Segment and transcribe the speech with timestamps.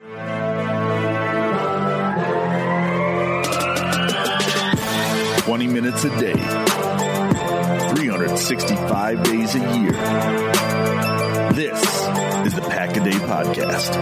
[0.00, 0.10] 20
[5.66, 6.34] minutes a day,
[7.96, 9.90] 365 days a year.
[11.52, 11.82] This
[12.46, 13.96] is the Pack a Day Podcast.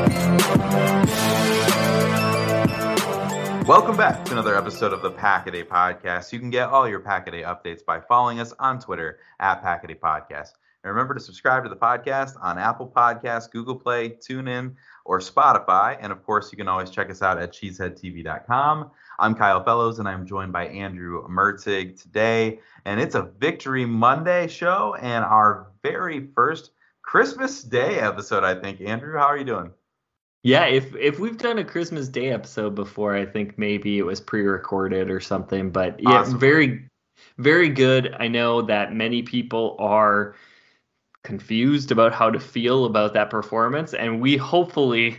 [3.67, 6.31] Welcome back to another episode of the Pack a Day Podcast.
[6.31, 9.63] You can get all your Pack a Day updates by following us on Twitter at
[9.63, 10.51] Pack a Day Podcast.
[10.85, 14.77] And remember to subscribe to the podcast on Apple Podcasts, Google Play, TuneIn,
[15.07, 15.97] or Spotify.
[16.01, 18.91] And of course, you can always check us out at cheeseheadtv.com.
[19.19, 22.59] I'm Kyle Fellows, and I'm joined by Andrew Mertzig today.
[22.85, 26.73] And it's a Victory Monday show and our very first
[27.03, 28.81] Christmas Day episode, I think.
[28.81, 29.71] Andrew, how are you doing?
[30.43, 34.21] Yeah, if if we've done a Christmas Day episode before, I think maybe it was
[34.21, 35.71] pre-recorded or something.
[35.71, 36.39] But yeah, awesome.
[36.39, 36.89] very
[37.39, 38.15] very good.
[38.19, 40.37] I know that many people are
[41.27, 45.19] confused about how to feel about that performance, and we hopefully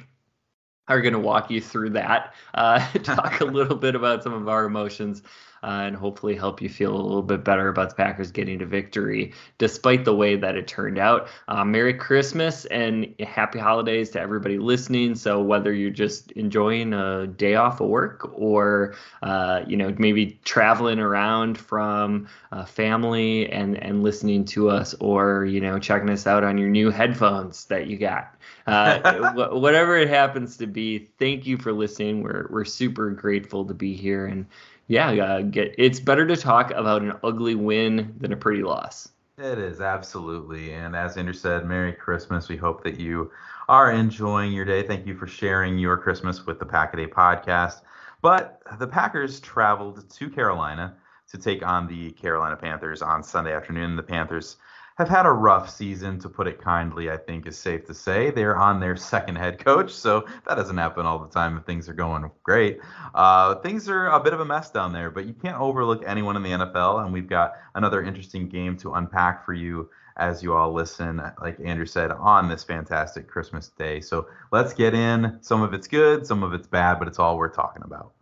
[0.88, 4.48] are going to walk you through that, uh, talk a little bit about some of
[4.48, 5.22] our emotions,
[5.64, 8.66] uh, and hopefully help you feel a little bit better about the Packers getting to
[8.66, 11.28] victory, despite the way that it turned out.
[11.48, 15.16] Uh, Merry Christmas and happy holidays to everybody listening.
[15.16, 20.40] So whether you're just enjoying a day off of work or uh, you know maybe
[20.46, 26.28] traveling around from uh, family and and listening to us, or you know checking us
[26.28, 28.37] out on your new headphones that you got.
[28.68, 32.22] Uh, whatever it happens to be, thank you for listening.
[32.22, 34.46] We're we're super grateful to be here, and
[34.88, 39.10] yeah, uh, get it's better to talk about an ugly win than a pretty loss.
[39.38, 42.50] It is absolutely, and as Andrew said, Merry Christmas.
[42.50, 43.32] We hope that you
[43.70, 44.84] are enjoying your day.
[44.84, 47.82] Thank you for sharing your Christmas with the Pack a Day podcast.
[48.22, 50.96] But the Packers traveled to Carolina
[51.32, 53.96] to take on the Carolina Panthers on Sunday afternoon.
[53.96, 54.58] The Panthers
[54.98, 58.32] have had a rough season, to put it kindly, I think is safe to say.
[58.32, 61.88] They're on their second head coach, so that doesn't happen all the time if things
[61.88, 62.80] are going great.
[63.14, 66.36] Uh, things are a bit of a mess down there, but you can't overlook anyone
[66.36, 69.88] in the NFL, and we've got another interesting game to unpack for you
[70.18, 74.02] as you all listen, like Andrew said, on this fantastic Christmas day.
[74.02, 75.38] So let's get in.
[75.42, 78.14] Some of it's good, some of it's bad, but it's all worth talking about.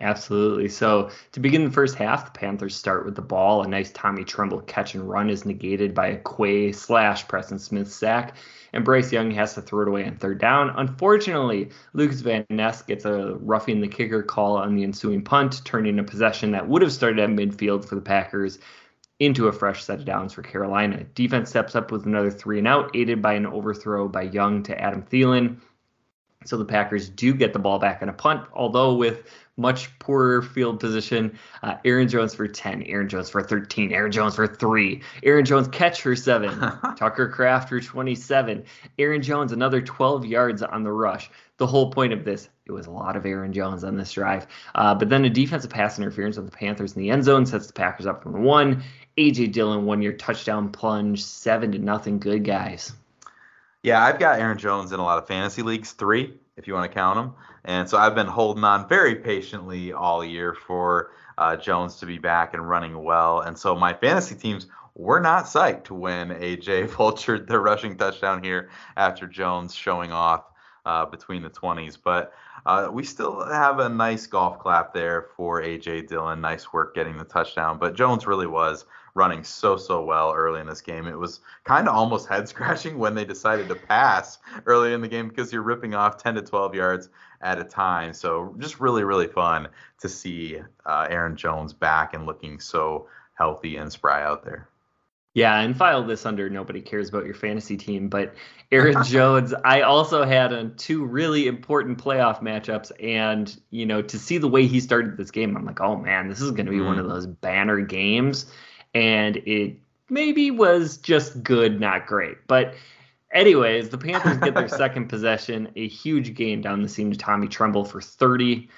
[0.00, 0.68] Absolutely.
[0.68, 3.62] So to begin the first half, the Panthers start with the ball.
[3.62, 7.92] A nice Tommy Tremble catch and run is negated by a Quay slash Preston Smith
[7.92, 8.36] sack,
[8.72, 10.70] and Bryce Young has to throw it away on third down.
[10.70, 15.98] Unfortunately, Lucas Van Ness gets a roughing the kicker call on the ensuing punt, turning
[15.98, 18.58] a possession that would have started at midfield for the Packers
[19.18, 21.04] into a fresh set of downs for Carolina.
[21.14, 24.80] Defense steps up with another three and out, aided by an overthrow by Young to
[24.80, 25.58] Adam Thielen.
[26.46, 29.28] So the Packers do get the ball back on a punt, although with
[29.60, 31.38] much poorer field position.
[31.62, 35.68] Uh, Aaron Jones for 10, Aaron Jones for 13, Aaron Jones for 3, Aaron Jones
[35.68, 36.50] catch for 7,
[36.96, 38.64] Tucker Kraft for 27,
[38.98, 41.30] Aaron Jones another 12 yards on the rush.
[41.58, 44.46] The whole point of this, it was a lot of Aaron Jones on this drive.
[44.74, 47.66] Uh, but then a defensive pass interference with the Panthers in the end zone sets
[47.66, 48.82] the Packers up from the one.
[49.18, 52.18] AJ Dillon one year touchdown plunge, seven to nothing.
[52.18, 52.94] Good guys.
[53.82, 56.90] Yeah, I've got Aaron Jones in a lot of fantasy leagues, three if you want
[56.90, 57.34] to count them.
[57.64, 62.18] And so I've been holding on very patiently all year for uh, Jones to be
[62.18, 63.40] back and running well.
[63.40, 68.68] And so my fantasy teams were not psyched when AJ vultured the rushing touchdown here
[68.96, 70.44] after Jones showing off
[70.84, 71.96] uh, between the 20s.
[72.02, 72.34] But
[72.66, 76.42] uh, we still have a nice golf clap there for AJ Dillon.
[76.42, 77.78] Nice work getting the touchdown.
[77.78, 81.06] But Jones really was running so so well early in this game.
[81.06, 85.08] It was kind of almost head scratching when they decided to pass early in the
[85.08, 87.08] game because you're ripping off 10 to 12 yards
[87.40, 88.12] at a time.
[88.12, 89.68] So just really really fun
[90.00, 94.68] to see uh, Aaron Jones back and looking so healthy and spry out there.
[95.32, 98.34] Yeah, and file this under nobody cares about your fantasy team, but
[98.72, 104.18] Aaron Jones, I also had on two really important playoff matchups, and you know to
[104.18, 106.72] see the way he started this game, I'm like, oh man, this is going to
[106.72, 106.86] be mm.
[106.86, 107.10] one of mm.
[107.10, 108.46] those banner games
[108.94, 109.76] and it
[110.08, 112.38] maybe was just good, not great.
[112.46, 112.74] But
[113.32, 117.48] anyways, the Panthers get their second possession, a huge gain down the seam to Tommy
[117.48, 118.68] Tremble for 30.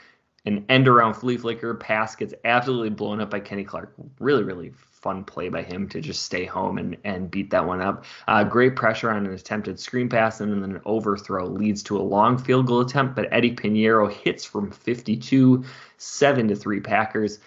[0.44, 3.94] An end around flea flicker pass gets absolutely blown up by Kenny Clark.
[4.18, 4.72] Really, really
[5.02, 8.04] fun play by him to just stay home and, and beat that one up.
[8.28, 12.02] Uh, great pressure on an attempted screen pass, and then an overthrow leads to a
[12.02, 15.64] long field goal attempt, but Eddie Piñeiro hits from 52,
[15.98, 17.40] 7 to 3 Packers.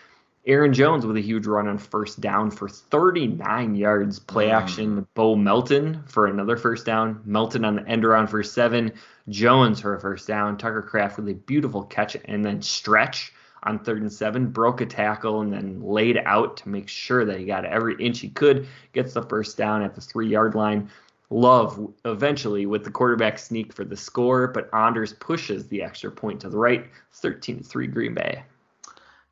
[0.48, 4.20] Aaron Jones with a huge run on first down for 39 yards.
[4.20, 4.54] Play mm.
[4.54, 7.22] action, Bo Melton for another first down.
[7.26, 8.94] Melton on the end around for seven.
[9.28, 10.58] Jones for a first down.
[10.58, 13.34] Tucker Kraft with a beautiful catch and then stretch
[13.64, 14.48] on third and seven.
[14.50, 18.20] Broke a tackle and then laid out to make sure that he got every inch
[18.20, 18.68] he could.
[18.94, 20.92] Gets the first down at the three yard line.
[21.32, 26.40] Love eventually with the quarterback sneak for the score, but Anders pushes the extra point
[26.42, 26.86] to the right.
[27.14, 28.44] 13 3 Green Bay.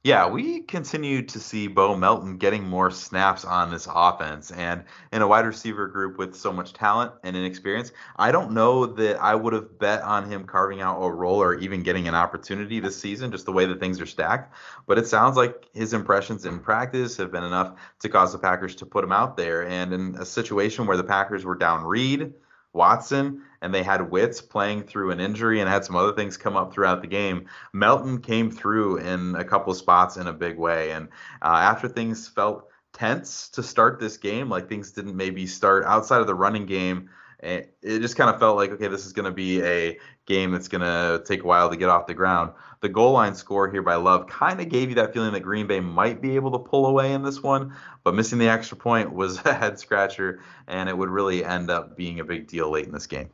[0.05, 4.51] Yeah, we continue to see Bo Melton getting more snaps on this offense.
[4.51, 4.83] And
[5.13, 9.21] in a wide receiver group with so much talent and inexperience, I don't know that
[9.21, 12.81] I would have bet on him carving out a role or even getting an opportunity
[12.81, 14.53] this season, just the way that things are stacked.
[14.87, 18.75] But it sounds like his impressions in practice have been enough to cause the Packers
[18.75, 19.65] to put him out there.
[19.65, 22.33] And in a situation where the Packers were down Reed,
[22.73, 26.57] Watson, and they had Witts playing through an injury and had some other things come
[26.57, 27.47] up throughout the game.
[27.71, 31.07] Melton came through in a couple spots in a big way, and
[31.41, 36.21] uh, after things felt tense to start this game, like things didn't maybe start outside
[36.21, 37.09] of the running game
[37.43, 40.67] it just kind of felt like okay this is going to be a game that's
[40.67, 42.53] going to take a while to get off the ground.
[42.81, 45.67] The goal line score here by love kind of gave you that feeling that green
[45.67, 47.73] bay might be able to pull away in this one
[48.03, 51.95] but missing the extra point was a head scratcher and it would really end up
[51.95, 53.29] being a big deal late in this game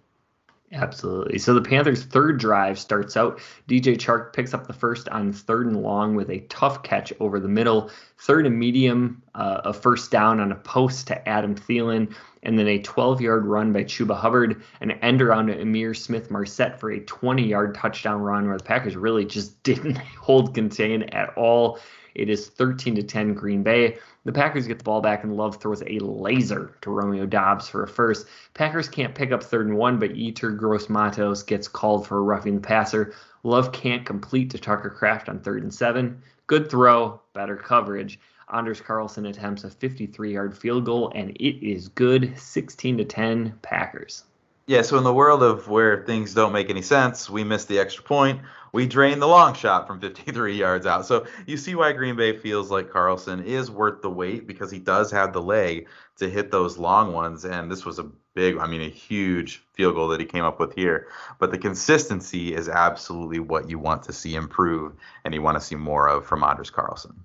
[0.71, 1.39] Absolutely.
[1.39, 3.39] So the Panthers' third drive starts out.
[3.67, 7.39] DJ Chark picks up the first on third and long with a tough catch over
[7.39, 7.89] the middle.
[8.19, 12.13] Third and medium, uh, a first down on a post to Adam Thielen,
[12.43, 16.29] and then a 12 yard run by Chuba Hubbard, an end around to Ihmir Smith
[16.29, 21.03] Marsette for a 20 yard touchdown run where the Packers really just didn't hold contain
[21.03, 21.79] at all.
[22.19, 23.97] It is 13 to 10 Green Bay.
[24.25, 27.83] The Packers get the ball back, and Love throws a laser to Romeo Doubs for
[27.83, 28.27] a first.
[28.53, 32.55] Packers can't pick up third and one, but Yetur Gross Matos gets called for roughing
[32.55, 33.13] the passer.
[33.43, 36.21] Love can't complete to Tucker Kraft on third and seven.
[36.47, 38.19] Good throw, better coverage.
[38.53, 43.59] Anders Carlson attempts a 53 yard field goal, and it is good 16 to 10
[43.61, 44.23] Packers.
[44.69, 47.79] Yeah, so in the world of where things don't make any sense, we miss the
[47.79, 48.39] extra point.
[48.71, 51.07] We drain the long shot from 53 yards out.
[51.07, 54.77] So you see why Green Bay feels like Carlson is worth the wait because he
[54.77, 57.45] does have the leg to hit those long ones.
[57.45, 60.59] And this was a big, I mean, a huge field goal that he came up
[60.59, 61.07] with here.
[61.39, 64.93] But the consistency is absolutely what you want to see improve
[65.25, 67.23] and you want to see more of from Anders Carlson.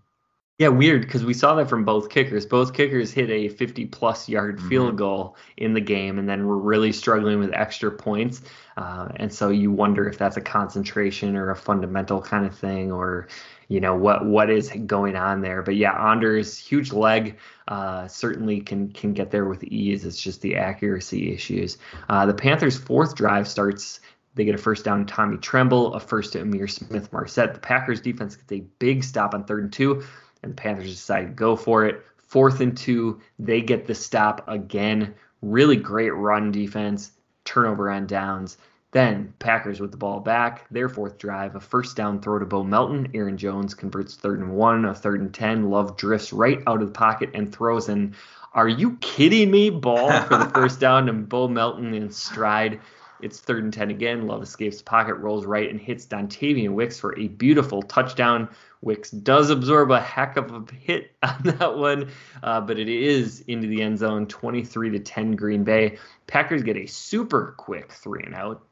[0.59, 2.47] Yeah, weird because we saw that from both kickers.
[2.47, 4.69] Both kickers hit a 50 plus yard mm-hmm.
[4.69, 8.41] field goal in the game and then were really struggling with extra points.
[8.77, 12.93] Uh, and so you wonder if that's a concentration or a fundamental kind of thing
[12.93, 13.27] or,
[13.67, 15.61] you know, what what is going on there.
[15.61, 20.05] But yeah, Anders, huge leg, uh, certainly can can get there with ease.
[20.05, 21.79] It's just the accuracy issues.
[22.09, 23.99] Uh, the Panthers' fourth drive starts
[24.37, 27.55] they get a first down to Tommy Tremble, a first to Ihmir Smith Marsette.
[27.55, 30.05] The Packers defense gets a big stop on third and two
[30.45, 32.05] and the Panthers decide to go for it.
[32.29, 35.15] Fourth and two, they get the stop again.
[35.43, 37.13] Really great run defense,
[37.45, 38.57] turnover on downs.
[38.93, 42.63] Then Packers with the ball back, their fourth drive, a first down throw to Bo
[42.63, 43.09] Melton.
[43.13, 45.69] Aaron Jones converts third and one, a third and ten.
[45.69, 48.15] Love drifts right out of the pocket and throws in.
[48.53, 49.71] Are you kidding me?
[49.71, 52.81] Ball for the first down and Bo Melton in stride.
[53.21, 54.27] It's third and 10 again.
[54.27, 58.49] Love escapes the pocket, rolls right, and hits Dontayvion Wicks for a beautiful touchdown.
[58.85, 62.11] Wicks does absorb a heck of a hit on that one,
[62.43, 65.99] uh, but it is into the end zone, 23 to 10 Green Bay.
[66.27, 68.63] Packers get a super quick three and out.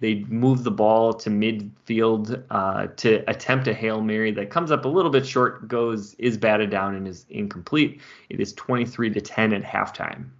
[0.00, 4.84] They move the ball to midfield uh, to attempt a hail mary that comes up
[4.84, 8.00] a little bit short, goes is batted down and is incomplete.
[8.28, 10.30] It is 23 to 10 at halftime.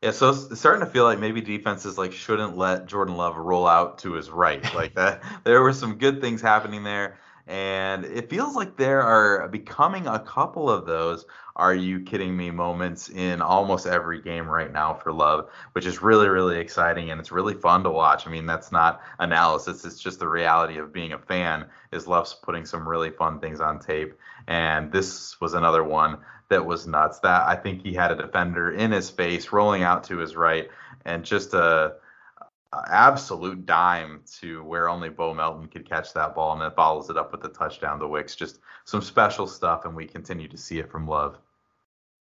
[0.00, 3.66] Yeah, so it's starting to feel like maybe defenses like shouldn't let Jordan Love roll
[3.66, 4.62] out to his right.
[4.72, 9.48] Like that, there were some good things happening there, and it feels like there are
[9.48, 11.24] becoming a couple of those
[11.56, 16.02] are you kidding me moments in almost every game right now for Love, which is
[16.02, 18.26] really, really exciting and it's really fun to watch.
[18.26, 22.34] I mean, that's not analysis, it's just the reality of being a fan is Love's
[22.34, 24.14] putting some really fun things on tape.
[24.46, 26.18] And this was another one
[26.50, 27.18] that was nuts.
[27.20, 30.68] That I think he had a defender in his face rolling out to his right
[31.06, 31.94] and just a
[32.72, 37.16] absolute dime to where only Bo Melton could catch that ball and then follows it
[37.16, 38.36] up with the touchdown to Wicks.
[38.36, 41.38] Just some special stuff, and we continue to see it from Love.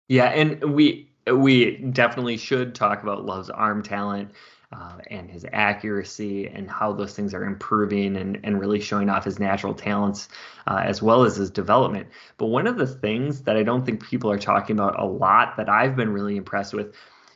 [0.07, 4.31] Yeah, and we we definitely should talk about Love's arm talent
[4.71, 9.25] uh, and his accuracy and how those things are improving and, and really showing off
[9.25, 10.29] his natural talents
[10.67, 12.07] uh, as well as his development.
[12.37, 15.55] But one of the things that I don't think people are talking about a lot
[15.57, 16.95] that I've been really impressed with,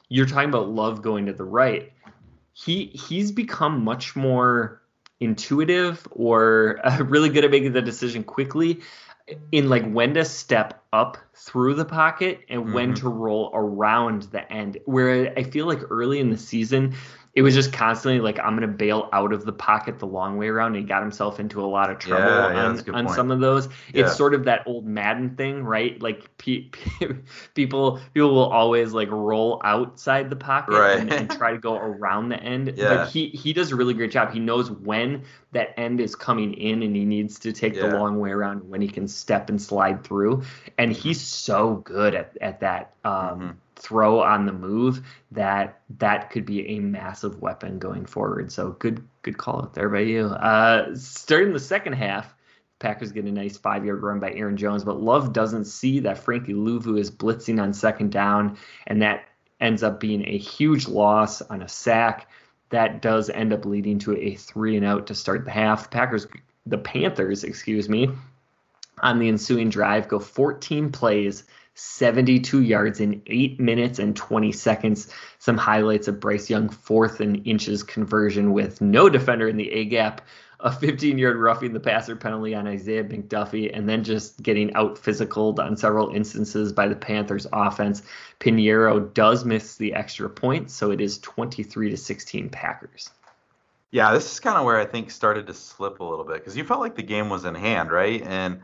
[0.09, 1.91] you're talking about Love going to the right.
[2.53, 4.81] He he's become much more
[5.19, 8.81] intuitive or uh, really good at making the decision quickly
[9.51, 12.73] in like when to step up through the pocket and mm-hmm.
[12.73, 14.77] when to roll around the end.
[14.85, 16.93] Where I feel like early in the season,
[17.33, 20.47] it was just constantly like I'm gonna bail out of the pocket the long way
[20.47, 20.75] around.
[20.75, 23.39] And he got himself into a lot of trouble yeah, yeah, on, on some of
[23.39, 23.69] those.
[23.93, 24.03] Yeah.
[24.03, 26.01] It's sort of that old Madden thing, right?
[26.01, 26.69] Like pe-
[26.99, 27.15] pe-
[27.53, 30.99] people people will always like roll outside the pocket right.
[30.99, 32.73] and, and, try to go around the end.
[32.81, 32.95] Yeah.
[32.95, 34.31] But he he does a really great job.
[34.31, 38.19] He knows when that end is coming in and he needs to take the long
[38.19, 40.41] way around when he can step and slide through.
[40.81, 42.93] And he's so good at at that.
[43.03, 48.51] Um, mm-hmm throw on the move that that could be a massive weapon going forward.
[48.51, 50.27] So good good call out there by you.
[50.27, 52.33] Uh, starting the second half,
[52.79, 56.19] Packers get a nice five yard run by Aaron Jones, but Love doesn't see that
[56.19, 58.57] Frankie Luvu is blitzing on second down,
[58.87, 59.25] and that
[59.59, 62.29] ends up being a huge loss on a sack.
[62.69, 65.83] That does end up leading to a three and out to start the half.
[65.83, 66.27] The Packers,
[66.65, 68.09] the Panthers, excuse me,
[68.99, 71.43] on the ensuing drive go 14 plays
[71.73, 75.11] 72 yards in 8 minutes and 20 seconds.
[75.39, 79.85] Some highlights of Bryce Young fourth and inches conversion with no defender in the A
[79.85, 80.21] gap,
[80.59, 84.97] a 15 yard roughing the passer penalty on Isaiah McDuffie, and then just getting out
[84.97, 88.03] physical on several instances by the Panthers offense.
[88.39, 93.09] Piñeiro does miss the extra point, so it is 23 to 16 Packers.
[93.91, 96.55] Yeah, this is kind of where I think started to slip a little bit because
[96.55, 98.21] you felt like the game was in hand, right?
[98.23, 98.61] And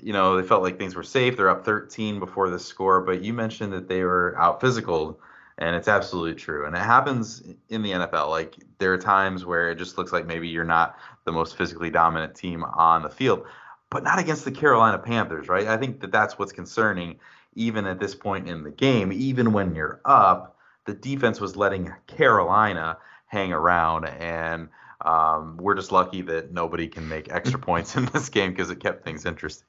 [0.00, 1.36] you know, they felt like things were safe.
[1.36, 5.20] They're up 13 before the score, but you mentioned that they were out physical,
[5.58, 6.66] and it's absolutely true.
[6.66, 8.28] And it happens in the NFL.
[8.28, 11.90] Like there are times where it just looks like maybe you're not the most physically
[11.90, 13.46] dominant team on the field,
[13.90, 15.68] but not against the Carolina Panthers, right?
[15.68, 17.20] I think that that's what's concerning,
[17.54, 19.12] even at this point in the game.
[19.12, 22.98] Even when you're up, the defense was letting Carolina
[23.34, 24.68] hang around and.
[25.04, 28.80] Um, we're just lucky that nobody can make extra points in this game because it
[28.80, 29.66] kept things interesting.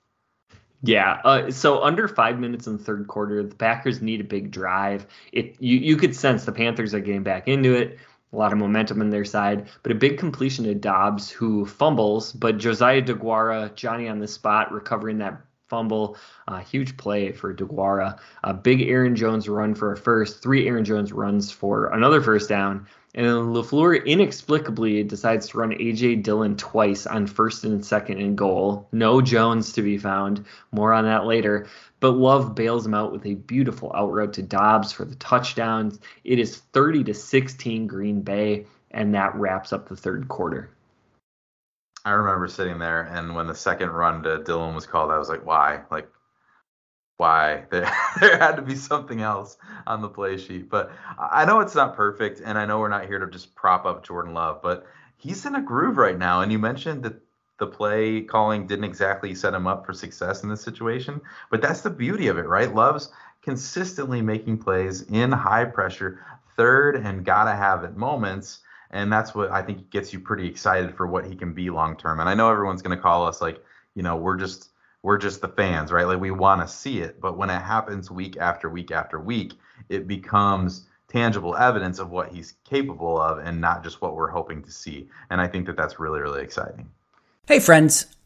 [0.82, 1.20] Yeah.
[1.24, 5.08] Uh, so under five minutes in the third quarter, the Packers need a big drive.
[5.32, 7.98] It you you could sense the Panthers are getting back into it.
[8.34, 12.34] A lot of momentum on their side, but a big completion to Doubs, who fumbles,
[12.34, 16.18] but Josiah DeGuara, Johnny on the spot, recovering that fumble.
[16.48, 18.20] Uh, huge play for DeGuara.
[18.44, 22.50] A big Aaron Jones run for a first, three Aaron Jones runs for another first
[22.50, 22.88] down.
[23.16, 26.18] And then LaFleur inexplicably decides to run A.J.
[26.18, 28.90] Dillon twice on first and second and goal.
[28.92, 30.46] No Jones to be found.
[30.74, 31.68] More on that later.
[32.02, 35.98] But Love bails him out with a beautiful out route to Doubs for the touchdowns.
[36.26, 40.75] It is 30 to 16 Green Bay, and that wraps up the third quarter.
[42.06, 45.28] I remember sitting there, and when the second run to Dillon was called, I was
[45.28, 45.82] like, "Why?
[45.92, 46.08] Like,
[47.18, 49.58] why there, there had to be something else
[49.88, 50.70] on the play sheet.
[50.70, 53.86] But I know it's not perfect, and I know we're not here to just prop
[53.86, 54.86] up Jordan Love, but
[55.18, 56.42] he's in a groove right now.
[56.42, 57.16] And you mentioned that
[57.58, 61.82] the play calling didn't exactly set him up for success in this situation, but that's
[61.82, 62.74] the beauty of it, right?
[62.74, 66.20] Love's consistently making plays in high pressure,
[66.58, 68.60] third and gotta have it moments.
[68.92, 71.98] And that's what I think gets you pretty excited for what he can be long
[71.98, 72.20] term.
[72.20, 73.64] And I know everyone's going to call us like,
[73.96, 74.70] you know, we're just
[75.02, 76.08] we're just the fans, right?
[76.08, 79.54] Like we want to see it, but when it happens week after week after week,
[79.90, 84.64] it becomes tangible evidence of what he's capable of and not just what we're hoping
[84.64, 85.08] to see.
[85.30, 86.90] And I think that that's really really exciting.
[87.48, 88.08] Hey friends,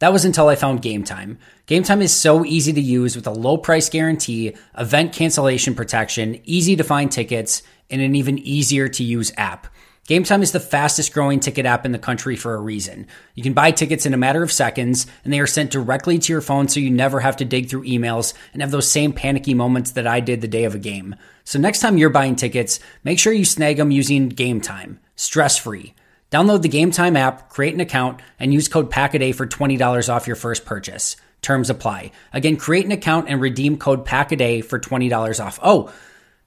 [0.00, 1.38] That was until I found Game Time.
[1.66, 6.40] Game Time is so easy to use with a low price guarantee, event cancellation protection,
[6.44, 9.66] easy to find tickets, and an even easier to use app.
[10.06, 13.08] Game Time is the fastest growing ticket app in the country for a reason.
[13.34, 16.32] You can buy tickets in a matter of seconds, and they are sent directly to
[16.32, 19.52] your phone so you never have to dig through emails and have those same panicky
[19.52, 21.16] moments that I did the day of a game.
[21.44, 25.58] So next time you're buying tickets, make sure you snag them using Game Time, stress
[25.58, 25.94] free.
[26.30, 30.26] Download the Game Time app, create an account, and use code PACKADAY for $20 off
[30.26, 31.16] your first purchase.
[31.40, 32.12] Terms apply.
[32.32, 35.58] Again, create an account and redeem code PACKADAY for $20 off.
[35.62, 35.90] Oh,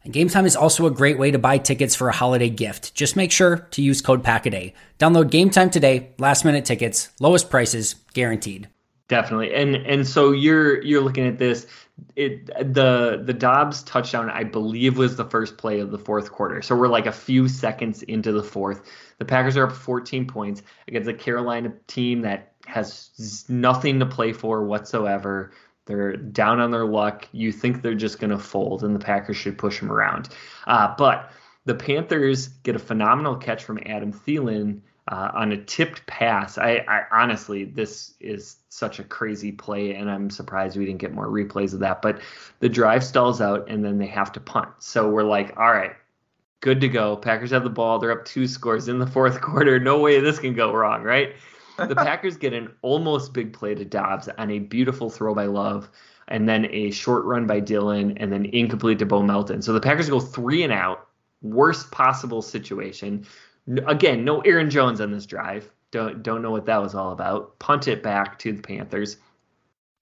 [0.04, 2.94] and Game Time is also a great way to buy tickets for a holiday gift.
[2.94, 4.74] Just make sure to use code PACKADAY.
[5.00, 6.12] Download Game Time today.
[6.20, 8.68] Last minute tickets, lowest prices, guaranteed.
[9.12, 9.54] Definitely.
[9.54, 11.68] And and so you're you're looking at this
[12.16, 16.62] it the the Doubs touchdown I believe was the first play of the fourth quarter.
[16.62, 18.90] So we're like a few seconds into the fourth.
[19.18, 24.32] The Packers are up 14 points against a Carolina team that has nothing to play
[24.32, 25.52] for whatsoever.
[25.88, 27.28] They're down on their luck.
[27.34, 30.30] You think they're just going to fold, and the Packers should push them around.
[30.66, 31.34] Uh, but
[31.66, 34.80] the Panthers get a phenomenal catch from Adam Thielen
[35.12, 36.58] uh, on a tipped pass.
[36.58, 41.14] I, I, honestly, this is such a crazy play, and I'm surprised we didn't get
[41.14, 42.02] more replays of that.
[42.02, 42.22] But
[42.62, 44.70] the drive stalls out, and then they have to punt.
[44.80, 45.92] So we're like, all right,
[46.62, 47.18] good to go.
[47.18, 48.00] Packers have the ball.
[48.00, 49.80] They're up two scores in the fourth quarter.
[49.80, 51.36] No way this can go wrong, right?
[51.78, 55.90] the Packers get an almost big play to Doubs on a beautiful throw by Love,
[56.30, 59.62] and then a short run by Dillon, and then incomplete to Bo Melton.
[59.62, 61.10] So the Packers go three and out.
[61.42, 63.26] Worst possible situation.
[63.68, 65.72] Again, no Aaron Jones on this drive.
[65.92, 67.60] Don't don't know what that was all about.
[67.60, 69.18] Punt it back to the Panthers.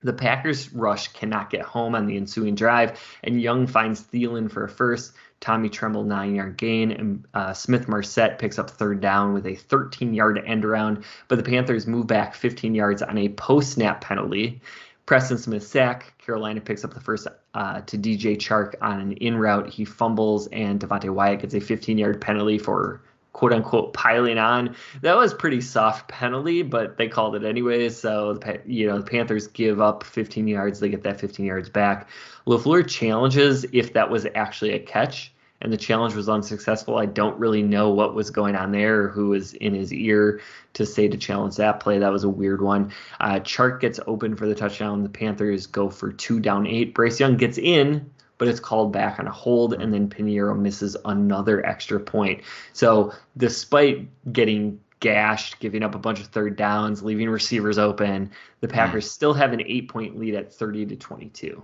[0.02, 4.64] The Packers rush cannot get home on the ensuing drive, and Young finds Thielen for
[4.64, 5.14] a first.
[5.42, 9.56] Tommy Tremble nine yard gain, and uh, Smith Marsette picks up third down with a
[9.56, 11.04] 13 yard end around.
[11.28, 14.62] But the Panthers move back 15 yards on a post snap penalty.
[15.06, 16.14] Preston Smith sack.
[16.20, 19.70] Carolina picks up the first uh, to DJ Chark on an in route.
[19.70, 23.02] He fumbles, and Devonte Wyatt gets a 15 yard penalty for
[23.34, 24.76] quote unquote piling on.
[25.02, 27.98] That was pretty soft penalty, but they called it anyways.
[27.98, 32.10] So you know the Panthers give up 15 yards, they get that 15 yards back.
[32.48, 36.98] Lafleur challenges if that was actually a catch, and the challenge was unsuccessful.
[36.98, 40.42] I don't really know what was going on there, or who was in his ear
[40.74, 42.00] to say to challenge that play.
[42.00, 42.92] That was a weird one.
[43.20, 45.04] Uh, Chark gets open for the touchdown.
[45.04, 46.94] The Panthers go for two down eight.
[46.94, 50.98] Bryce Young gets in but it's called back on a hold, and then Piñeiro misses
[51.06, 52.42] another extra point.
[52.74, 58.68] So despite getting gashed, giving up a bunch of third downs, leaving receivers open, the
[58.68, 58.74] hmm.
[58.74, 59.12] Packers mm.
[59.12, 61.62] still have an eight point lead at 30 to 22.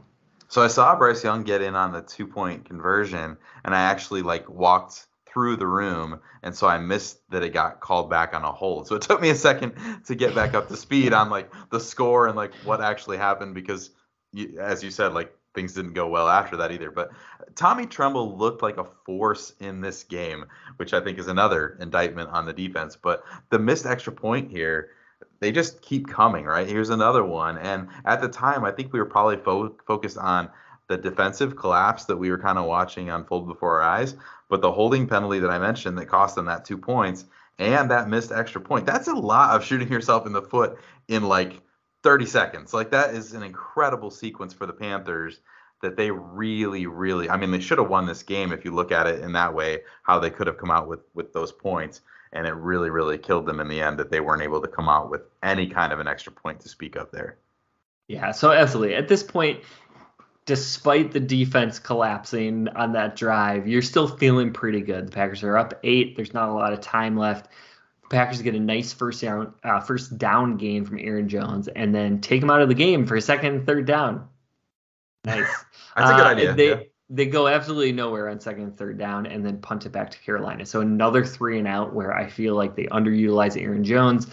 [0.48, 4.22] So I saw Bryce Young get in on the two point conversion, and I actually
[4.22, 8.44] like walked through the room, and so I missed that it got called back on
[8.44, 8.88] a hold.
[8.88, 9.74] So it took me a second
[10.06, 13.56] to get back up to speed on like the score and like what actually happened
[13.56, 13.92] because,
[14.32, 16.92] you, as you said, like things didn't go well after that either.
[16.92, 17.12] But
[17.56, 22.30] Tommy Tremble looked like a force in this game, which I think is another indictment
[22.30, 22.96] on the defense.
[22.96, 24.90] But the missed extra point here,
[25.40, 26.68] they just keep coming, right?
[26.68, 27.58] Here's another one.
[27.58, 30.50] And at the time, I think we were probably fo- focused on
[30.88, 34.16] the defensive collapse that we were kind of watching unfold before our eyes.
[34.50, 37.26] But the holding penalty that I mentioned that cost them that two points
[37.58, 41.24] and that missed extra point, that's a lot of shooting yourself in the foot in
[41.24, 41.62] like
[42.06, 42.72] 30 seconds.
[42.72, 45.40] Like that is an incredible sequence for the Panthers
[45.82, 47.32] that they really, really.
[47.32, 49.56] I mean, they should have won this game if you look at it in that
[49.56, 49.80] way.
[50.04, 53.48] How they could have come out with with those points, and it really, really killed
[53.48, 56.00] them in the end that they weren't able to come out with any kind of
[56.00, 57.38] an extra point to speak of there.
[58.08, 58.32] Yeah.
[58.34, 59.62] So absolutely, at this point,
[60.46, 65.08] despite the defense collapsing on that drive, you're still feeling pretty good.
[65.08, 66.16] The Packers are up eight.
[66.16, 67.48] There's not a lot of time left.
[68.10, 72.22] Packers get a nice first down uh, first down gain from Aaron Jones, and then
[72.22, 74.28] take him out of the game for a second and third down.
[75.26, 75.48] Nice.
[75.96, 76.54] That's a good uh, idea.
[76.54, 76.80] They yeah.
[77.10, 80.20] they go absolutely nowhere on second and third down, and then punt it back to
[80.20, 80.66] Carolina.
[80.66, 84.28] So another three and out where I feel like they underutilize Aaron Jones.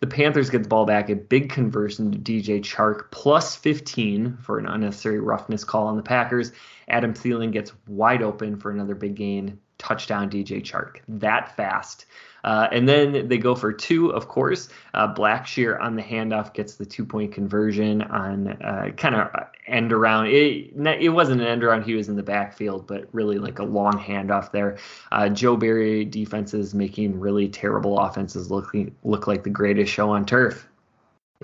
[0.00, 4.58] The Panthers get the ball back, a big conversion to DJ Chark, plus 15 for
[4.58, 6.50] an unnecessary roughness call on the Packers.
[6.88, 10.96] Adam Thielen gets wide open for another big gain touchdown DJ Chark.
[11.06, 12.06] That fast.
[12.44, 14.68] Uh, and then they go for two, of course.
[14.94, 19.28] Uh, Blackshear on the handoff gets the two point conversion on uh, kind of
[19.66, 20.26] end around.
[20.26, 23.64] It, it wasn't an end around, he was in the backfield, but really like a
[23.64, 24.78] long handoff there.
[25.12, 30.26] Uh, Joe Barry defenses making really terrible offenses looking look like the greatest show on
[30.26, 30.68] turf.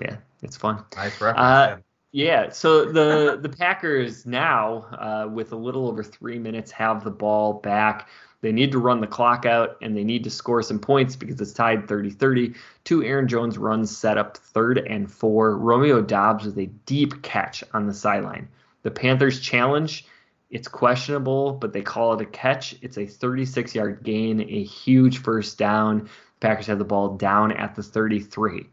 [0.01, 0.83] Yeah, it's fun.
[0.95, 1.39] Nice reference.
[1.39, 1.77] Uh,
[2.11, 7.11] yeah, so the the Packers now, uh, with a little over three minutes, have the
[7.11, 8.09] ball back.
[8.41, 11.39] They need to run the clock out and they need to score some points because
[11.41, 12.53] it's tied 30 30.
[12.83, 15.57] Two Aaron Jones runs set up third and four.
[15.57, 18.47] Romeo Doubs with a deep catch on the sideline.
[18.83, 20.05] The Panthers challenge.
[20.49, 22.75] It's questionable, but they call it a catch.
[22.81, 26.09] It's a 36 yard gain, a huge first down.
[26.39, 28.67] Packers have the ball down at the 33.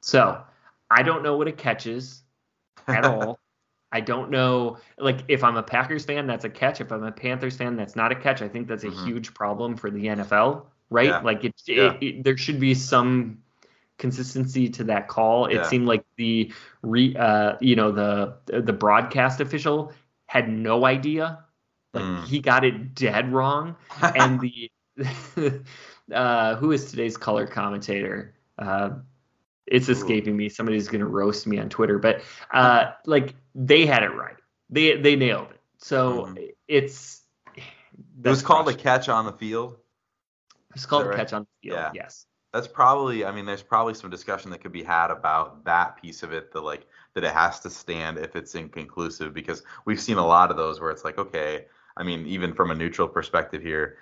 [0.00, 0.40] So
[0.90, 2.22] I don't know what a catch is
[2.86, 3.40] at all.
[3.92, 6.80] I don't know, like if I'm a Packers fan, that's a catch.
[6.80, 8.42] If I'm a Panthers fan, that's not a catch.
[8.42, 9.06] I think that's a mm-hmm.
[9.06, 11.06] huge problem for the NFL, right?
[11.06, 11.20] Yeah.
[11.20, 11.94] Like it, yeah.
[11.94, 13.38] it, it, there should be some
[13.98, 15.46] consistency to that call.
[15.46, 15.62] It yeah.
[15.62, 19.92] seemed like the re, uh, you know, the the broadcast official
[20.26, 21.44] had no idea.
[21.94, 22.26] Like mm.
[22.26, 24.70] he got it dead wrong, and the
[26.12, 28.34] uh, who is today's color commentator?
[28.58, 28.90] Uh,
[29.66, 30.48] it's escaping me.
[30.48, 34.36] Somebody's gonna roast me on Twitter, but uh, like they had it right.
[34.70, 35.60] They they nailed it.
[35.78, 36.44] So mm-hmm.
[36.68, 37.22] it's
[37.56, 39.76] it was called a catch on the field.
[40.74, 41.18] It's called a right?
[41.18, 41.78] catch on the field.
[41.78, 41.90] Yeah.
[41.94, 42.26] Yes.
[42.52, 43.24] That's probably.
[43.24, 46.52] I mean, there's probably some discussion that could be had about that piece of it.
[46.52, 50.50] The like that it has to stand if it's inconclusive because we've seen a lot
[50.50, 51.66] of those where it's like, okay.
[51.98, 53.96] I mean, even from a neutral perspective here,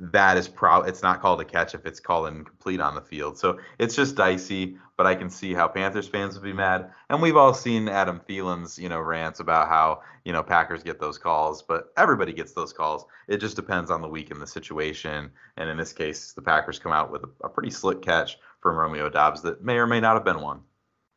[0.00, 3.38] that is probably it's not called a catch if it's called incomplete on the field.
[3.38, 6.90] So it's just dicey, but I can see how Panthers fans would be mad.
[7.08, 10.98] And we've all seen Adam Thielen's, you know, rants about how, you know, Packers get
[10.98, 13.04] those calls, but everybody gets those calls.
[13.28, 15.30] It just depends on the week and the situation.
[15.56, 18.76] And in this case, the Packers come out with a, a pretty slick catch from
[18.76, 20.60] Romeo Doubs that may or may not have been one.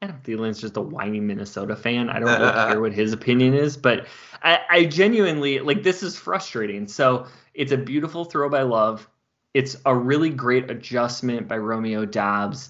[0.01, 2.09] Adam Thielen's just a whiny Minnesota fan.
[2.09, 4.05] I don't really care what his opinion is, but
[4.43, 6.87] I, I genuinely like this is frustrating.
[6.87, 9.09] So it's a beautiful throw by Love.
[9.55, 12.69] It's a really great adjustment by Romeo Doubs.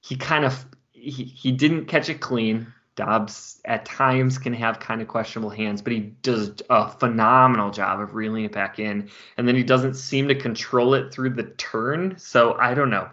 [0.00, 2.72] He kind of he, he didn't catch it clean.
[2.96, 8.00] Doubs at times can have kind of questionable hands, but he does a phenomenal job
[8.00, 9.08] of reeling it back in.
[9.36, 12.18] And then he doesn't seem to control it through the turn.
[12.18, 13.08] So I don't know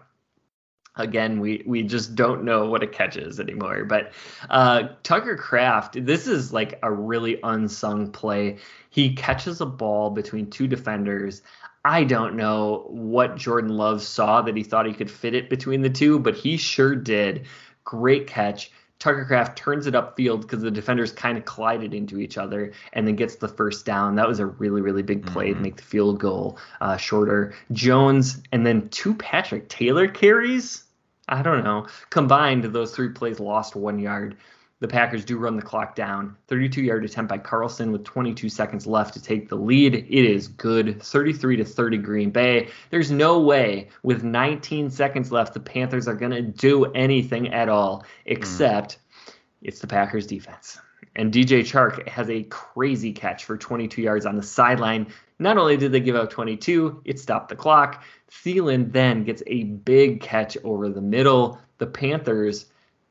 [0.97, 4.11] again we we just don't know what a catch is anymore but
[4.49, 8.57] uh, tucker kraft this is like a really unsung play
[8.89, 11.41] he catches a ball between two defenders
[11.85, 15.81] i don't know what jordan love saw that he thought he could fit it between
[15.81, 17.45] the two but he sure did
[17.83, 22.37] great catch Tucker Kraft turns it upfield because the defenders kind of collided into each
[22.37, 24.15] other and then gets the first down.
[24.15, 25.57] That was a really, really big play mm-hmm.
[25.57, 27.53] to make the field goal uh, shorter.
[27.71, 30.83] Jones and then two Patrick Taylor carries
[31.27, 31.87] I don't know.
[32.09, 34.37] Combined, those three plays lost one yard.
[34.79, 36.37] The Packers do run the clock down.
[36.47, 39.95] 32 yard attempt by Carlson with 22 seconds left to take the lead.
[39.95, 41.01] It is good.
[41.01, 42.69] 33 to 30 Green Bay.
[42.91, 47.69] There's no way with 19 seconds left the Panthers are going to do anything at
[47.69, 49.33] all except mm.
[49.63, 50.79] it's the Packers defense.
[51.17, 55.07] And DJ Chark has a crazy catch for 22 yards on the sideline.
[55.39, 58.03] Not only did they give out 22, it stopped the clock.
[58.31, 61.59] Thielen then gets a big catch over the middle.
[61.79, 62.67] The Panthers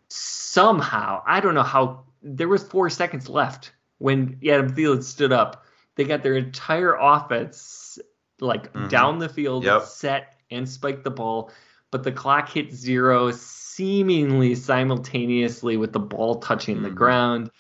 [0.09, 5.65] somehow, I don't know how, there was four seconds left when Adam Thielen stood up.
[5.97, 7.99] They got their entire offense
[8.41, 8.89] like mm-hmm.
[8.89, 9.83] down the field, yep.
[9.83, 11.51] set and spiked the ball,
[11.91, 16.85] but the clock hit zero seemingly simultaneously with the ball touching mm-hmm.
[16.85, 17.51] the ground,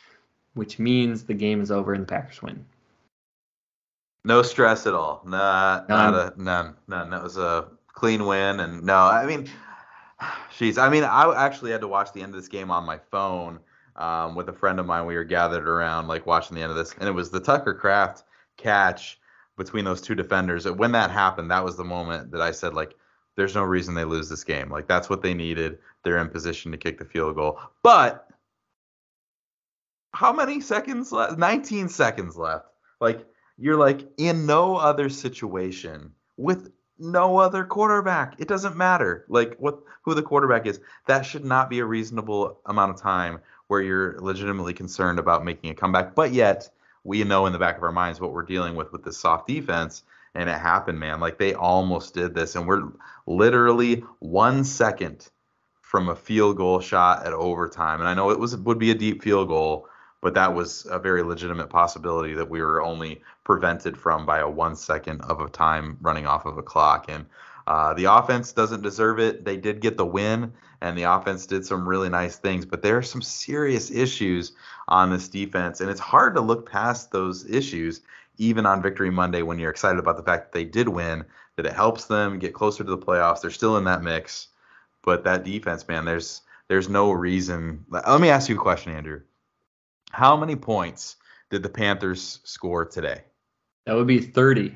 [0.56, 2.64] which means the game is over and the Packers win.
[4.24, 5.22] No stress at all.
[5.24, 6.12] Nah, none.
[6.12, 7.10] not a none, none.
[7.10, 9.48] That was a clean win, and no, I mean,
[10.58, 12.98] jeez, I mean, I actually had to watch the end of this game on my
[13.10, 13.60] phone
[13.94, 15.06] um, with a friend of mine.
[15.06, 17.74] We were gathered around, like watching the end of this, and it was the Tucker
[17.74, 18.24] Kraft
[18.56, 19.20] catch
[19.56, 20.68] between those two defenders.
[20.68, 22.96] When that happened, that was the moment that I said, like,
[23.36, 24.70] there's no reason they lose this game.
[24.70, 25.78] Like that's what they needed.
[26.02, 28.28] They're in position to kick the field goal, but
[30.12, 31.38] how many seconds left?
[31.38, 32.66] 19 seconds left.
[33.00, 33.26] Like
[33.58, 38.34] you're like in no other situation with no other quarterback.
[38.38, 40.80] It doesn't matter like what who the quarterback is.
[41.06, 45.70] That should not be a reasonable amount of time where you're legitimately concerned about making
[45.70, 46.14] a comeback.
[46.14, 46.70] But yet
[47.04, 49.46] we know in the back of our minds what we're dealing with with this soft
[49.46, 50.02] defense
[50.34, 51.20] and it happened, man.
[51.20, 52.84] Like they almost did this and we're
[53.26, 55.28] literally 1 second
[55.80, 58.00] from a field goal shot at overtime.
[58.00, 59.88] And I know it was would be a deep field goal,
[60.26, 64.50] but that was a very legitimate possibility that we were only prevented from by a
[64.50, 67.08] one second of a time running off of a clock.
[67.08, 67.26] And
[67.68, 69.44] uh, the offense doesn't deserve it.
[69.44, 72.96] They did get the win, and the offense did some really nice things, but there
[72.96, 74.50] are some serious issues
[74.88, 78.00] on this defense, and it's hard to look past those issues
[78.36, 81.66] even on Victory Monday when you're excited about the fact that they did win, that
[81.66, 83.42] it helps them get closer to the playoffs.
[83.42, 84.48] They're still in that mix,
[85.04, 87.84] but that defense, man, there's there's no reason.
[87.90, 89.20] Let me ask you a question, Andrew.
[90.10, 91.16] How many points
[91.50, 93.22] did the Panthers score today?
[93.86, 94.74] That would be 30.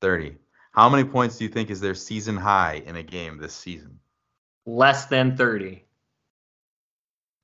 [0.00, 0.36] 30.
[0.72, 3.98] How many points do you think is their season high in a game this season?
[4.66, 5.84] Less than 30.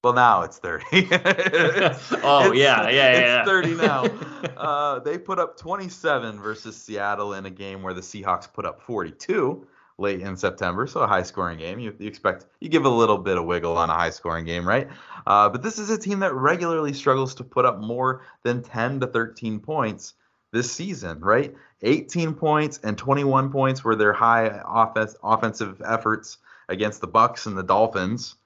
[0.05, 0.85] Well, now it's 30.
[0.93, 3.41] it's, oh, it's, yeah, yeah, yeah.
[3.41, 4.05] It's 30 now.
[4.57, 8.83] uh, they put up 27 versus Seattle in a game where the Seahawks put up
[8.83, 9.67] 42
[9.99, 11.79] late in September, so a high scoring game.
[11.79, 14.67] You, you, expect you give a little bit of wiggle on a high scoring game,
[14.67, 14.89] right?
[15.27, 19.01] Uh, but this is a team that regularly struggles to put up more than 10
[19.01, 20.15] to 13 points
[20.53, 21.55] this season, right?
[21.83, 27.57] 18 points and 21 points were their high offense, offensive efforts against the Bucks and
[27.57, 28.37] the Dolphins.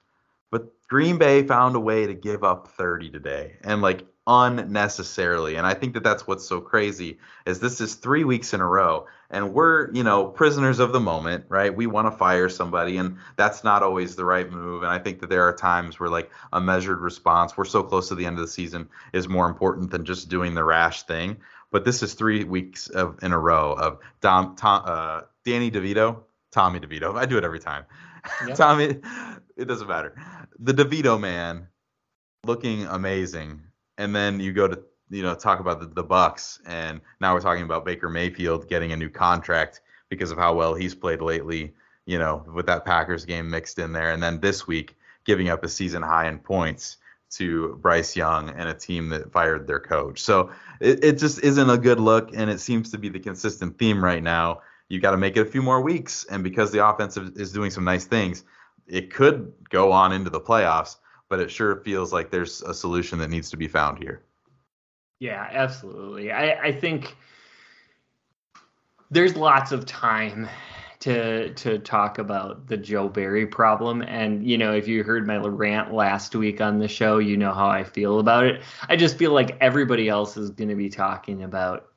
[0.51, 3.57] But Green Bay found a way to give up 30 today.
[3.63, 5.55] And like unnecessarily.
[5.55, 8.67] And I think that that's what's so crazy is this is 3 weeks in a
[8.67, 11.75] row and we're, you know, prisoners of the moment, right?
[11.75, 15.21] We want to fire somebody and that's not always the right move and I think
[15.21, 18.37] that there are times where like a measured response, we're so close to the end
[18.37, 21.37] of the season is more important than just doing the rash thing.
[21.71, 26.17] But this is 3 weeks of in a row of Dom, Tom, uh, Danny DeVito,
[26.51, 27.15] Tommy DeVito.
[27.15, 27.85] I do it every time.
[28.45, 28.57] Yep.
[28.57, 28.97] Tommy,
[29.57, 30.13] it doesn't matter.
[30.59, 31.67] The DeVito man
[32.45, 33.63] looking amazing
[33.99, 34.79] and then you go to
[35.11, 38.91] you know talk about the, the Bucks, and now we're talking about Baker Mayfield getting
[38.93, 41.73] a new contract because of how well he's played lately.
[42.07, 45.63] You know, with that Packers game mixed in there, and then this week giving up
[45.63, 46.97] a season high in points
[47.31, 50.19] to Bryce Young and a team that fired their coach.
[50.19, 53.77] So it, it just isn't a good look, and it seems to be the consistent
[53.77, 54.61] theme right now.
[54.87, 57.69] You got to make it a few more weeks, and because the offensive is doing
[57.69, 58.43] some nice things,
[58.87, 60.95] it could go on into the playoffs
[61.29, 64.23] but it sure feels like there's a solution that needs to be found here.
[65.19, 66.31] Yeah, absolutely.
[66.31, 67.15] I, I think
[69.11, 70.49] there's lots of time
[70.99, 74.01] to to talk about the Joe Barry problem.
[74.01, 77.53] And you know, if you heard my rant last week on the show, you know
[77.53, 78.61] how I feel about it.
[78.87, 81.87] I just feel like everybody else is going to be talking about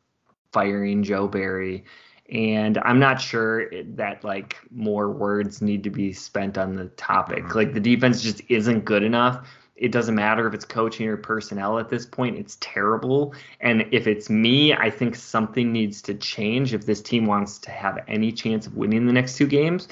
[0.53, 1.85] firing Joe Barry
[2.33, 7.45] and I'm not sure that like more words need to be spent on the topic.
[7.45, 7.59] Mm-hmm.
[7.59, 9.47] Like the defense just isn't good enough.
[9.77, 12.39] It doesn't matter if it's coaching or personnel at this point.
[12.39, 13.35] It's terrible.
[13.61, 17.71] And if it's me, I think something needs to change if this team wants to
[17.71, 19.89] have any chance of winning the next two games.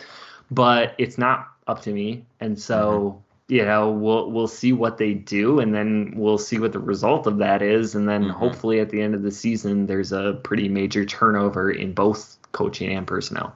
[0.50, 2.24] But it's not up to me.
[2.40, 6.58] And so mm-hmm you know we'll we'll see what they do and then we'll see
[6.58, 8.38] what the result of that is and then mm-hmm.
[8.38, 12.96] hopefully at the end of the season there's a pretty major turnover in both coaching
[12.96, 13.54] and personnel.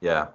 [0.00, 0.28] Yeah.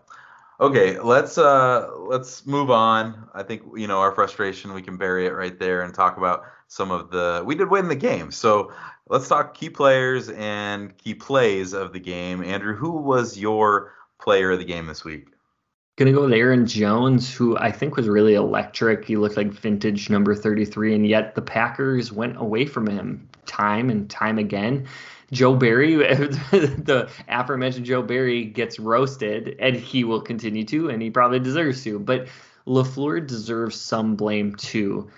[0.59, 3.27] Okay let's uh let's move on.
[3.33, 6.43] I think you know our frustration we can bury it right there and talk about
[6.67, 8.31] some of the we did win the game.
[8.31, 8.71] So
[9.07, 12.43] let's talk key players and key plays of the game.
[12.43, 15.29] Andrew who was your player of the game this week
[15.99, 19.03] Gonna go with Aaron Jones, who I think was really electric.
[19.03, 23.89] He looked like vintage number 33, and yet the Packers went away from him time
[23.89, 24.87] and time again.
[25.33, 31.09] Joe Barry, the aforementioned Joe Barry, gets roasted, and he will continue to, and he
[31.09, 31.99] probably deserves to.
[31.99, 32.29] But
[32.65, 35.11] LaFleur deserves some blame too.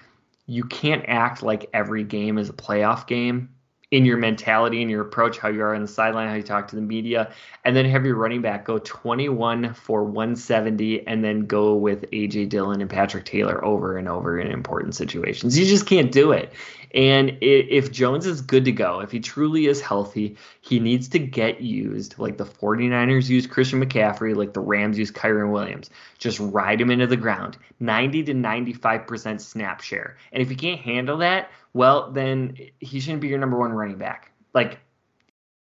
[0.48, 3.50] You can't act like every game is a playoff game
[3.92, 6.70] in your mentality and your approach, how you are on the sideline, how you talk
[6.70, 7.32] to the media,
[7.66, 12.48] and then have your running back go 21 for 170 and then go with AJ
[12.50, 15.60] Dillon and Patrick Taylor over and over in important situations.
[15.60, 16.54] You just can't do it.
[16.94, 21.20] And if Jones is good to go, if he truly is healthy, he needs to
[21.20, 25.90] get used like the 49ers use Christian McCaffrey, like the Rams use Kyren Williams.
[26.18, 27.58] Just ride him into the ground.
[27.80, 30.18] 90 to 95% snap share.
[30.32, 33.98] And if he can't handle that, well, then he shouldn't be your number one running
[33.98, 34.32] back.
[34.54, 34.80] Like,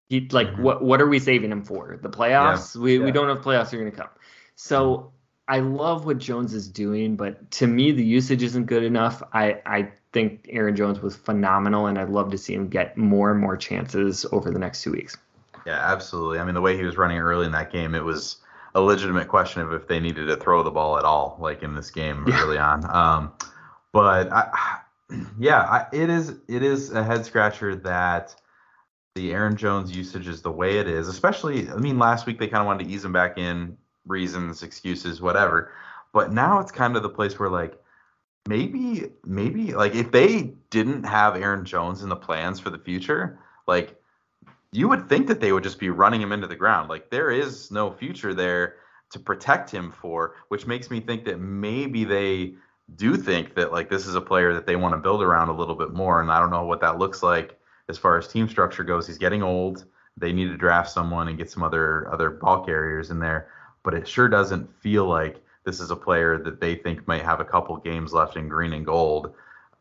[0.08, 0.62] he like mm-hmm.
[0.62, 1.98] what what are we saving him for?
[2.00, 2.74] The playoffs?
[2.74, 2.80] Yeah.
[2.80, 3.04] We yeah.
[3.04, 4.08] we don't know if playoffs are going to come.
[4.54, 5.12] So
[5.48, 9.22] I love what Jones is doing, but to me the usage isn't good enough.
[9.32, 13.30] I I think Aaron Jones was phenomenal, and I'd love to see him get more
[13.30, 15.16] and more chances over the next two weeks.
[15.66, 16.38] Yeah, absolutely.
[16.38, 18.36] I mean, the way he was running early in that game, it was
[18.74, 21.74] a legitimate question of if they needed to throw the ball at all, like in
[21.74, 22.42] this game yeah.
[22.42, 22.88] early on.
[22.94, 23.32] Um,
[23.92, 24.78] but I,
[25.38, 28.34] yeah, I, it is it is a head scratcher that
[29.14, 31.08] the Aaron Jones usage is the way it is.
[31.08, 33.76] Especially, I mean, last week they kind of wanted to ease him back in,
[34.08, 35.72] reasons, excuses, whatever.
[36.12, 37.78] But now it's kind of the place where like
[38.48, 43.38] maybe maybe like if they didn't have Aaron Jones in the plans for the future,
[43.66, 44.00] like
[44.72, 46.88] you would think that they would just be running him into the ground.
[46.88, 48.76] Like there is no future there
[49.10, 52.54] to protect him for, which makes me think that maybe they
[52.96, 55.56] do think that like this is a player that they want to build around a
[55.56, 56.20] little bit more.
[56.20, 59.06] And I don't know what that looks like as far as team structure goes.
[59.06, 59.84] He's getting old.
[60.16, 63.48] They need to draft someone and get some other other ball carriers in there.
[63.88, 67.40] But it sure doesn't feel like this is a player that they think might have
[67.40, 69.32] a couple games left in green and gold.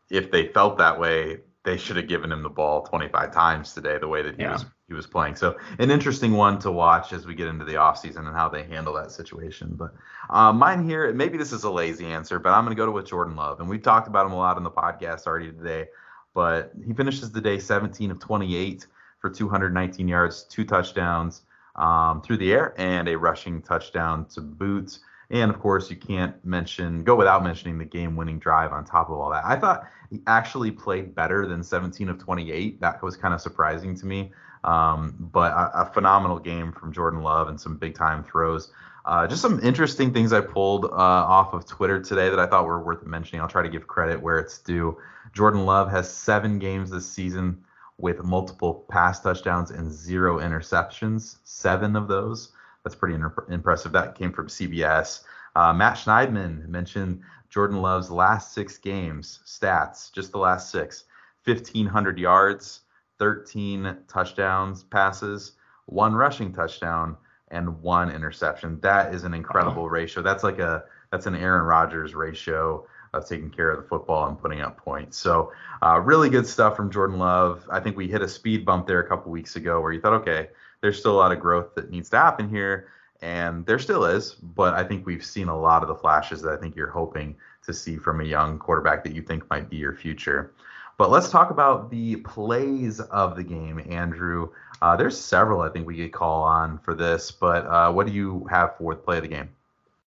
[0.08, 3.98] If they felt that way, they should have given him the ball 25 times today,
[3.98, 4.52] the way that he yeah.
[4.52, 5.36] was he was playing.
[5.36, 8.62] So an interesting one to watch as we get into the offseason and how they
[8.62, 9.74] handle that situation.
[9.74, 9.92] But
[10.30, 12.92] uh, mine here, maybe this is a lazy answer, but I'm going to go to
[12.92, 15.88] with Jordan Love, and we've talked about him a lot in the podcast already today.
[16.32, 18.86] But he finishes the day 17 of 28
[19.20, 21.42] for 219 yards, two touchdowns
[21.78, 24.98] um, through the air, and a rushing touchdown to boot.
[25.30, 29.18] And of course, you can't mention go without mentioning the game-winning drive on top of
[29.18, 29.44] all that.
[29.44, 32.80] I thought he actually played better than 17 of 28.
[32.80, 34.32] That was kind of surprising to me.
[34.64, 38.72] Um, but a, a, phenomenal game from Jordan Love and some big-time throws.
[39.04, 42.66] Uh, just some interesting things I pulled uh, off of Twitter today that I thought
[42.66, 43.40] were worth mentioning.
[43.40, 44.98] I'll try to give credit where it's due.
[45.32, 47.62] Jordan Love has seven games this season
[47.98, 51.36] with multiple pass touchdowns and zero interceptions.
[51.44, 52.52] Seven of those.
[52.84, 53.92] That's pretty impressive.
[53.92, 55.24] That came from CBS.
[55.56, 61.04] Uh, Matt Schneidman mentioned Jordan Love's last six games stats, just the last six
[61.44, 62.80] 1,500 yards,
[63.18, 65.52] 13 touchdowns, passes,
[65.86, 67.16] one rushing touchdown,
[67.50, 68.78] and one interception.
[68.80, 70.22] That is an incredible ratio.
[70.22, 74.38] That's like a that's an Aaron Rodgers ratio of taking care of the football and
[74.38, 75.16] putting up points.
[75.16, 77.66] So uh, really good stuff from Jordan Love.
[77.70, 80.14] I think we hit a speed bump there a couple weeks ago where you thought,
[80.14, 80.48] okay,
[80.80, 82.88] there's still a lot of growth that needs to happen here.
[83.20, 86.52] And there still is, but I think we've seen a lot of the flashes that
[86.52, 89.76] I think you're hoping to see from a young quarterback that you think might be
[89.76, 90.54] your future.
[90.98, 94.50] But let's talk about the plays of the game, Andrew.
[94.82, 98.12] Uh, there's several I think we could call on for this, but uh, what do
[98.12, 99.48] you have for the play of the game?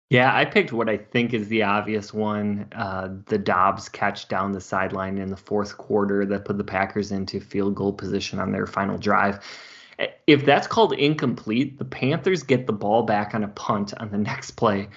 [0.10, 4.54] Yeah, I picked what I think is the obvious one uh, the Doubs catch down
[4.54, 8.52] the sideline in the fourth quarter that put the Packers into field goal position on
[8.52, 9.42] their final drive
[10.28, 14.18] if that's called incomplete, the Panthers get the ball back on a punt on the
[14.18, 14.90] next play.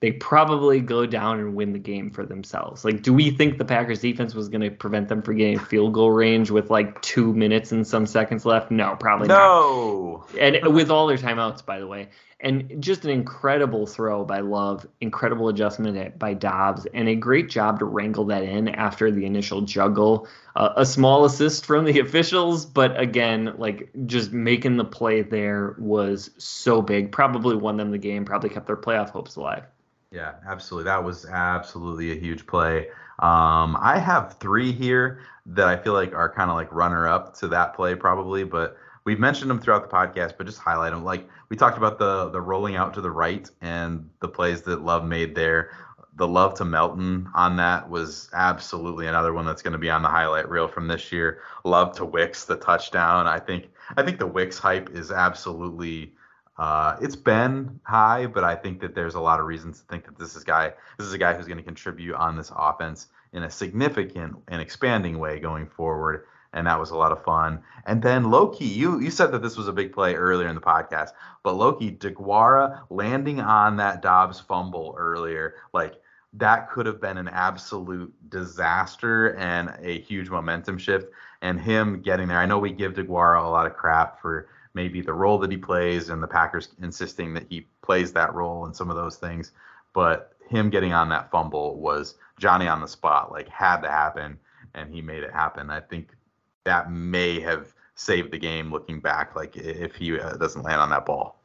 [0.00, 2.84] They probably go down and win the game for themselves.
[2.84, 5.92] Like, do we think the Packers defense was going to prevent them from getting field
[5.92, 8.70] goal range with like two minutes and some seconds left?
[8.70, 9.34] No, probably no.
[9.34, 10.34] not.
[10.34, 10.40] No.
[10.40, 12.08] And with all their timeouts, by the way
[12.40, 17.80] and just an incredible throw by Love, incredible adjustment by Doubs, and a great job
[17.80, 20.28] to wrangle that in after the initial juggle.
[20.54, 25.74] Uh, a small assist from the officials, but again, like just making the play there
[25.78, 27.10] was so big.
[27.10, 28.24] Probably won them the game.
[28.24, 29.64] Probably kept their playoff hopes alive.
[30.10, 30.84] Yeah, absolutely.
[30.84, 32.88] That was absolutely a huge play.
[33.18, 37.36] Um, I have three here that I feel like are kind of like runner up
[37.38, 41.04] to that play, probably, but we've mentioned them throughout the podcast, but just highlight them.
[41.04, 44.82] Like we talked about the the rolling out to the right and the plays that
[44.82, 45.70] Love made there.
[46.16, 50.02] The love to Melton on that was absolutely another one that's going to be on
[50.02, 51.42] the highlight reel from this year.
[51.64, 53.28] Love to Wicks, the touchdown.
[53.28, 56.14] I think I think the Wicks hype is absolutely
[56.58, 60.04] uh, it's been high, but I think that there's a lot of reasons to think
[60.06, 63.08] that this is guy this is a guy who's going to contribute on this offense
[63.32, 67.60] in a significant and expanding way going forward and that was a lot of fun.
[67.86, 70.60] And then Loki, you you said that this was a big play earlier in the
[70.60, 71.10] podcast,
[71.42, 76.00] but Loki DeGuara landing on that Doubs fumble earlier, like
[76.34, 81.10] that could have been an absolute disaster and a huge momentum shift.
[81.40, 85.00] And him getting there, I know we give DeGuara a lot of crap for maybe
[85.00, 88.76] the role that he plays and the Packers insisting that he plays that role and
[88.76, 89.50] some of those things,
[89.92, 94.38] but him getting on that fumble was Johnny on the spot, like had to happen,
[94.74, 95.68] and he made it happen.
[95.68, 96.14] I think
[96.62, 100.90] that may have saved the game looking back, like if he uh, doesn't land on
[100.90, 101.37] that ball.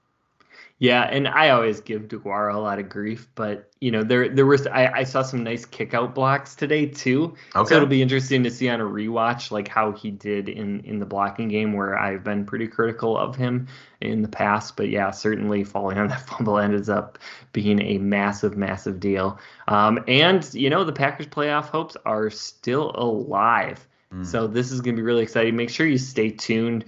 [0.79, 4.45] Yeah, and I always give DeGuara a lot of grief, but you know there there
[4.45, 7.35] was I, I saw some nice kick out blocks today too.
[7.55, 7.69] Okay.
[7.69, 10.99] So it'll be interesting to see on a rewatch like how he did in in
[10.99, 13.67] the blocking game where I've been pretty critical of him
[14.01, 14.75] in the past.
[14.75, 17.17] But yeah, certainly falling on that fumble ends up
[17.53, 19.39] being a massive, massive deal.
[19.67, 23.87] Um, and you know the Packers playoff hopes are still alive.
[24.13, 24.25] Mm.
[24.25, 25.55] So this is going to be really exciting.
[25.55, 26.85] Make sure you stay tuned.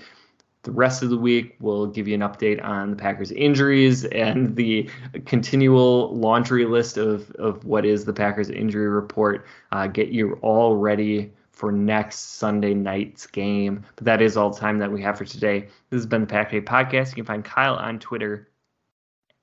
[0.65, 4.55] The rest of the week, we'll give you an update on the Packers' injuries and
[4.55, 4.89] the
[5.27, 9.45] continual laundry list of, of what is the Packers' injury report.
[9.71, 13.85] Uh, get you all ready for next Sunday night's game.
[13.95, 15.67] But that is all the time that we have for today.
[15.91, 17.09] This has been the Pack Day Podcast.
[17.09, 18.49] You can find Kyle on Twitter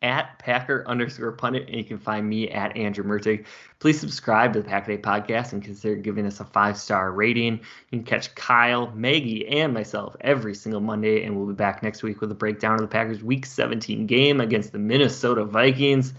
[0.03, 3.47] at Packer underscore pundit, and you can find me at Andrew Mertig.
[3.79, 7.61] Please subscribe to the Pack Day podcast and consider giving us a five star rating.
[7.91, 12.03] You can catch Kyle, Maggie, and myself every single Monday, and we'll be back next
[12.03, 16.15] week with a breakdown of the Packers' Week 17 game against the Minnesota Vikings.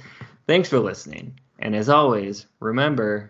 [0.47, 3.29] Thanks for listening, and as always, remember.